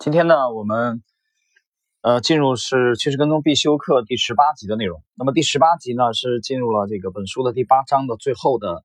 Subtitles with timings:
[0.00, 1.02] 今天呢，我们
[2.02, 5.02] 呃进入是趋势跟踪必修课第十八集的内容。
[5.16, 8.84] 那么第十八集呢，是进入了这个本书的第八章的最后的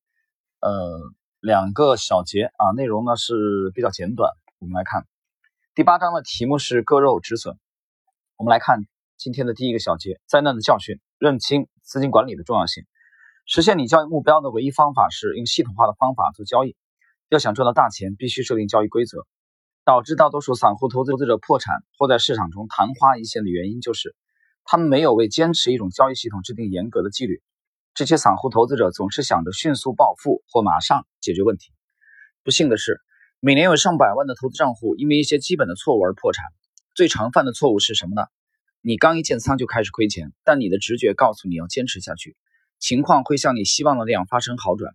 [0.60, 1.00] 呃
[1.40, 4.32] 两个小节啊，内容呢是比较简短。
[4.58, 5.06] 我们来看
[5.76, 7.60] 第八章的题目是割肉止损。
[8.36, 8.80] 我们来看
[9.16, 12.86] 今天的第一个小节：灾难的教训，认清资金管理的重要性。
[13.46, 16.76] 实现你交易目标的唯一方法是用系统化的方法做交易。
[17.30, 19.28] 要想赚到大钱，必须设定交易规则。
[19.86, 24.16] 导致大多数散户投资者破产或在市场中昙花一现的原因，就是
[24.64, 27.42] 他们没有为坚持一种交易系统制定严格的纪律。
[27.94, 31.74] 这些散户投资者总是想着迅速暴富或马上解决问题。
[32.44, 33.02] 不幸的是，
[33.40, 36.46] 每年有上百万的投资账户因为一些基本的错误而破产。
[36.96, 38.28] 最常犯的错误是什么呢？
[38.82, 42.38] 你刚一建仓就开始亏钱，但你的直觉告诉你要坚持下去，
[42.80, 44.94] 情况会像你希望的那样发生好转。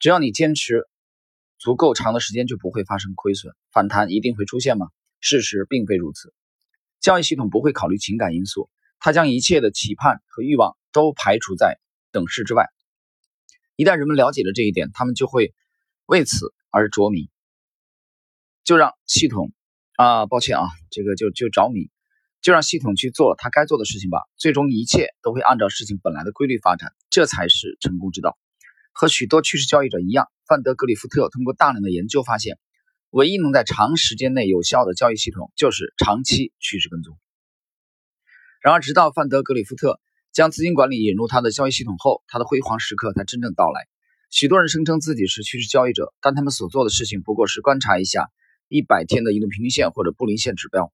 [0.00, 0.88] 只要你坚持。
[1.62, 4.88] 足够长的时间就不会发生亏损，反弹一定会出现吗？
[5.20, 6.34] 事实并非如此。
[7.00, 8.68] 交易系统不会考虑情感因素，
[8.98, 11.78] 它将一切的期盼和欲望都排除在
[12.10, 12.66] 等式之外。
[13.76, 15.54] 一旦人们了解了这一点，他们就会
[16.04, 17.30] 为此而着迷。
[18.64, 19.52] 就让系统
[19.94, 21.90] 啊，抱歉啊，这个就就着迷，
[22.40, 24.18] 就让系统去做它该做的事情吧。
[24.36, 28.36] 最终一切都会按照事情本来的规律发展，这才是成功之道。
[28.92, 30.26] 和许多趋势交易者一样。
[30.52, 32.58] 范德格里夫特通过大量的研究发现，
[33.08, 37.16] 唯一能在长时间内有效的交易系统就是长期趋势跟踪。
[38.60, 39.98] 然而，直到范德格里夫特
[40.30, 43.80] 将资金管理引入他的交易系统后，他的辉煌时刻才真正到来。
[44.28, 48.28] 许多人声称自己是趋势交易者，但他们所做的事情不过是观察一下
[48.68, 50.92] 一百天的移动平均线或者布林线指标。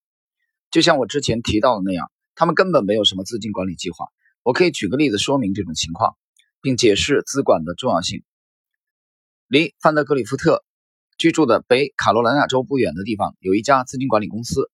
[0.70, 4.06] 就像我之前提到的那样，他们根本没有什么资金管理计划。
[4.45, 6.17] 我可以举个例子说明这种情况，
[6.62, 8.23] 并解释资管的重要性。
[9.48, 10.62] 离范德格里夫特
[11.16, 14.70] 居住的北卡罗来纳州不远的地方，有一家资金管理公司，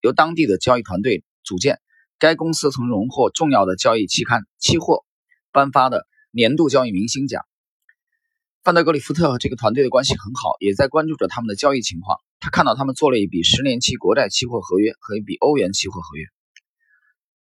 [0.00, 1.78] 由当地的交易团队组建。
[2.18, 4.94] 该公司曾荣获重要的交易期刊《期货》
[5.52, 7.44] 颁发的年度交易明星奖。
[8.62, 12.16] 范德格里夫特和这个团队的关系很好，也在关注着他们的交易情况。
[12.40, 16.24] 他看到他们做了一笔十年期国债期货合约和一笔欧元期货合约。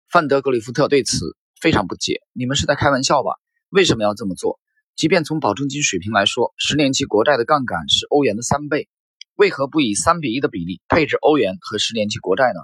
[0.09, 3.33] 范德格里夫特对此非常不解：“你们是在开玩笑吧？
[3.71, 4.61] 为什么要这么做？”
[5.00, 8.87] 即便从保证金水平来说，十年期国债的杠杆是欧元的三倍，
[9.34, 12.61] 为何不以三比一的比例配置欧元和十年期国债呢？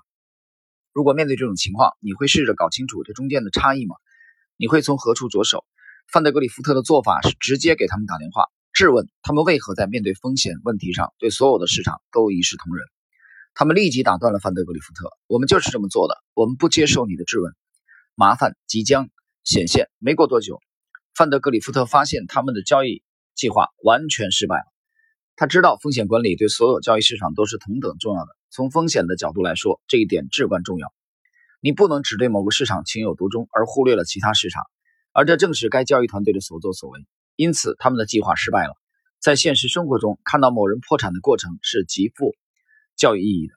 [0.92, 3.96] 如果面对这种情况，你会试着搞清楚这中间的差异吗？
[4.58, 5.64] 你会从何处着手？
[6.12, 8.44] 范德格里夫特的做法是直接给他们打电话，
[8.74, 12.84] 质问他们为何在面对风险问题上对所有的市场都一视同仁。
[13.54, 17.54] 他们立即打断了范德格里夫特：“我们就是这么做的，我们不接受你的质问。”
[18.14, 19.08] 麻烦即将
[19.42, 19.88] 显现。
[20.00, 20.60] 没过多久。
[21.16, 23.02] 范德格里夫特发现他们的交易
[23.34, 24.64] 计划完全失败了。
[25.34, 28.28] 他知道风险管理对所有交易市场都是同等重要的。
[28.50, 30.92] 从风险的角度来说，这一点至关重要。
[31.62, 34.62] 你不能只对某个市场情有独钟，而忽略了其他市场。
[35.12, 37.00] 而这正是该交易团队的所作所为。
[37.34, 38.74] 因此，他们的计划失败了。
[39.18, 42.34] 在现实生活中，看到某人破产的过程是极富
[42.94, 43.54] 教育意义的。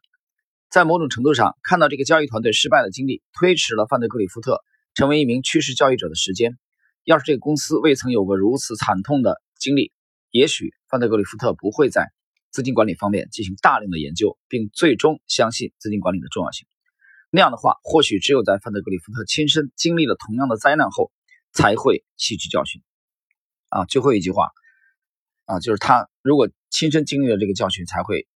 [0.69, 6.58] 在某种程度上，看到这个交易团队失败的经历，推迟了范德格里夫特成为一名趋势交易者的时间。
[7.04, 9.92] 要是这个公司未曾有过如此惨痛的经历，
[10.32, 12.12] 也许范德格里夫特不会在
[12.52, 16.68] 资金管理方面进行大量的研究，并最终相信资金管理的重要性。
[17.32, 21.12] 那样的话，或许只有在范德格里夫特亲身经历了同样的灾难后，
[21.52, 22.82] 才会吸取教训。
[23.70, 24.50] 啊，最后一句话，
[25.46, 28.28] 啊，就是他如果亲身经历了这个教训，才会，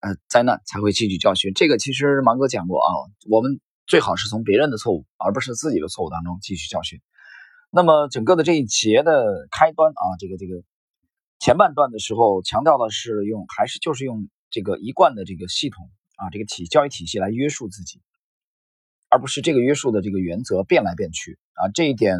[0.00, 1.54] 呃，灾难才会吸取教训。
[1.54, 2.90] 这个其实芒哥讲过啊，
[3.30, 7.00] 我们最好是从别人的错误，而不是自己的错误当中汲取教训。
[7.74, 10.62] 那么整个的这一节的开端啊，这个这个
[11.38, 18.02] 前半段的时候强调的是用还是就是用这个一贯的这个系统啊，这个体教育体系来约束自己，
[19.08, 21.70] 而不是这个约束的这个原则变来变去啊。
[21.72, 22.18] 这一点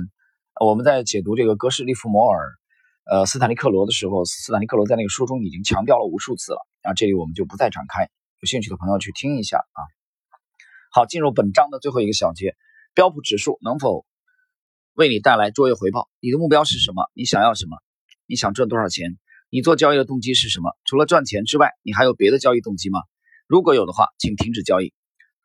[0.59, 2.49] 我们在解读这个格式利弗摩尔
[3.11, 8.09] 呃斯坦利克罗的时候，斯坦利克罗在那个书中已经强调了无数次了啊，这里我们就不再展开，
[8.41, 9.81] 有兴趣的朋友去听一下啊。
[10.93, 12.57] 好，进入本章的最后一个小节，
[12.95, 14.07] 标普指数能否？
[14.95, 17.11] 为你带来卓越回报，你的目标是什么？
[17.15, 17.79] 你想要什么？
[18.27, 19.17] 你想赚多少钱？
[19.49, 20.77] 你做交易的动机是什么？
[20.85, 23.01] 除了赚钱之外，你还有别的交易动机吗？
[23.47, 24.93] 如果有的话，请停止交易。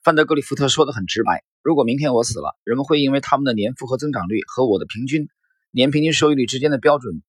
[0.03, 5.29] 范德格里夫特说的很直白：如果明天我死了，人们会因为他们的年复合增长率和我的平均
[5.71, 7.21] 年平均收益率之间的标准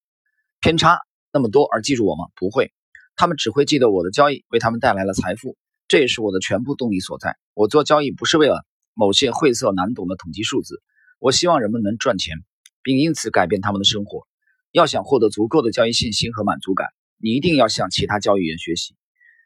[0.60, 0.98] 偏差
[1.32, 2.26] 那么多而记住我吗？
[2.34, 2.72] 不会，
[3.14, 5.56] 他们只会记得我的交易为他们带来了财富，
[5.86, 7.36] 这也是我的全部动力所在。
[7.54, 8.64] 我做交易不是为了
[8.94, 10.82] 某些晦涩难懂的统计数字。
[11.20, 12.36] 我希望人们能赚钱，
[12.82, 14.26] 并因此改变他们的生活。
[14.70, 18.94] 要想获得足够的交易信心和满足感，你一定要向其他交易员学习。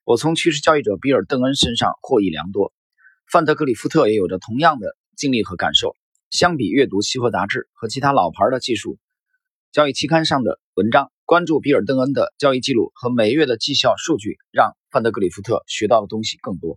[0.05, 2.75] 我从趋势交易者比尔·邓恩身上获益良多。
[3.31, 5.97] 范德格里夫特也有着同样的经历和感受。
[6.29, 8.99] 相比阅读期货杂志和其他老牌的技术
[9.71, 16.77] 交易期刊上的文章，关注比尔·邓恩的交易记录和每月的绩效数据，让范德格里夫特学到的东西更多。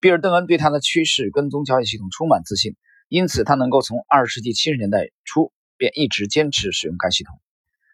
[0.00, 2.76] 比尔·邓恩对他的趋势跟踪交易系统充满自信，
[3.12, 7.38] 因此他能够从二十世纪七十年代初便一直坚持使用该系统。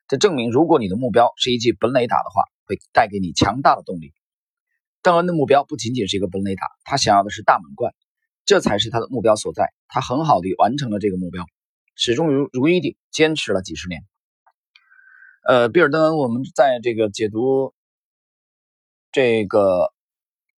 [0.06, 4.14] 这证明，如果你的目标是一记本垒打的话，会带给你强大的动力。
[5.02, 7.92] 邓恩的目标不仅仅是一个本垒打，他想要的是大满贯，
[8.44, 9.72] 这才是他的目标所在。
[9.88, 11.44] 他很好的完成了这个目标，
[11.96, 14.04] 始终如如一地坚持了几十年。
[15.48, 17.74] 呃，比尔·邓恩，我们在这个解读
[19.10, 19.92] 这个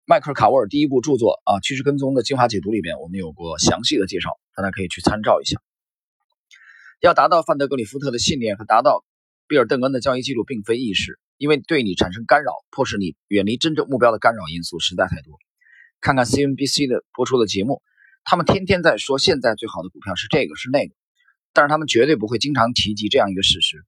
[0.05, 5.61] 迈克尔·卡沃尔第一部著作啊《趋势跟踪的精华解读》里边，我们有过详细的介绍，大家可以去参照一下。
[6.99, 9.03] 要达到范德格里夫特的信念和达到
[9.47, 11.19] 比尔·邓恩的交易记录，并非易事。
[11.37, 15.39] 因为对你产生干扰，迫使你远离真正目标的干扰因素实在太多。
[15.99, 17.81] 看看 CNBC 的播出的节目，
[18.23, 20.93] 他们天天在说现在最好的股票是这个是那个，
[21.51, 23.83] 但是他们绝对不会经常提及这样一个事实：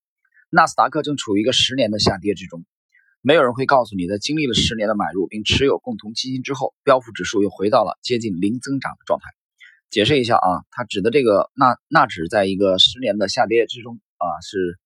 [0.49, 2.65] 纳斯达克正处于一个十年的下跌之中。
[3.21, 9.25] 没有人会告诉你，在经历了十年的买入并持有共同基金之后，标普指数又回到了接近零增长的状态。
[9.93, 14.79] 解释一下啊，它指的这个纳纳指在一个十年的下跌之中啊，是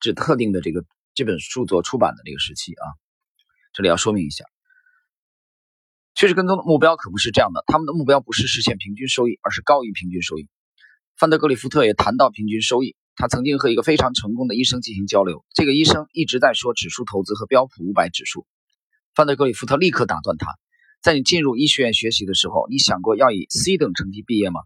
[0.00, 0.84] 指特定的这个。
[1.12, 2.86] 这本书做出版的这个时期啊，
[3.74, 4.44] 这里要说明一下，
[6.14, 7.62] 趋势跟踪的目标可不是这样的。
[7.66, 10.48] 他们的目标不是实现平均收益，而是高于平均收益。
[11.18, 12.96] 范德格里夫特也谈到平均收益。
[13.16, 18.46] 他曾经和一个非常成功的医生进行交流，这个医生一直在说指数投资和标普五百指数。
[19.14, 20.46] 范德格里夫特立刻打断他
[21.02, 24.60] ：“在你进入医学院学习的时候，你想过要以 C 等成绩毕业吗？”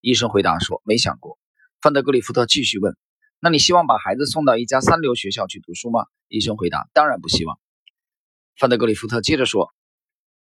[0.00, 1.38] 医生回答说：“没想过。”
[1.82, 2.96] 范德格里夫特继续问。
[3.40, 6.06] 那你希望把孩子送到一家三流学校去读书吗？
[6.28, 7.58] 医生回答：“当然不希望。”
[8.56, 9.74] 范德格里夫特接着说：“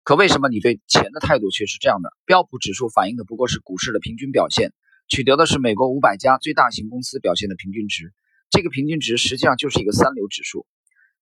[0.05, 2.11] 可为什么你对钱的态度却是这样的？
[2.25, 4.73] 标普指数反映的不过是股市的平均表现，
[5.09, 8.13] 取得的是美国五百家最大型公司表现的平均值。
[8.51, 10.67] 这个平均值实际上就是一个三流指数。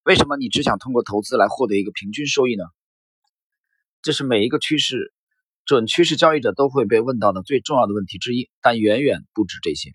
[0.03, 2.65] 为什么你只想通过投资来获得一个平均收益呢？
[4.03, 5.13] 这是每一个趋势
[5.65, 9.93] 准趋势交易者都会被问到的最重要的问题之一，但远远不止这些。”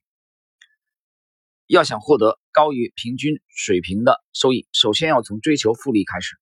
[1.68, 6.36] 要想获得高于平均水平的收益，首先要从追求复利开始。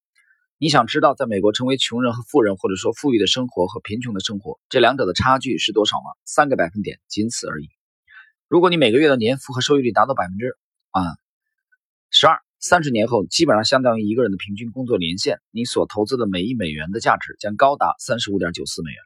[0.58, 6.12] 你想知道在美国成为穷人和富人，或者说富裕的生活和贫穷的生活这两者的差距是多少吗？
[6.26, 7.70] 三个百分点，仅此而已。
[8.50, 10.58] 如果你每个月的年复合收益率达到百分之
[10.92, 11.02] 啊
[12.12, 18.98] 十二，三十年后基本上相当于一个人的平均工作年限，你所投资的每一美元的价值将高达三十五点九四美元。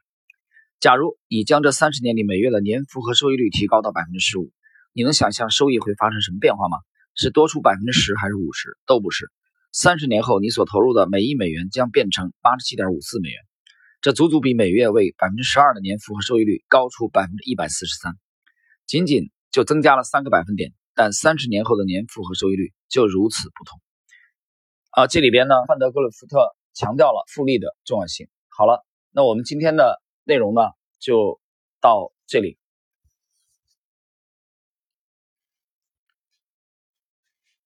[0.78, 4.52] 假如你将这三十年里每月的年复合收益率提高到百分之十五。
[4.92, 6.76] 你能想象收益会发生什么变化吗？
[7.16, 8.78] 是多出百分之十还是五十？
[8.86, 9.28] 都不是。
[9.72, 13.40] 三十年后，你所投入的每一美元将变成八十七点五四美元，
[14.00, 18.14] 这足足比每月为百分之十二的年复合收益率高出百分之一百四十三，
[18.86, 20.72] 仅仅就增加了三个百分点。
[20.98, 23.78] 但三十年后的年复合收益率就如此不同。
[24.90, 28.26] 啊，这里边呢，范德格鲁夫特强调了复利的重要性。
[28.48, 30.62] 好了，那我们今天的内容呢，
[30.98, 31.40] 就
[31.80, 32.58] 到这里。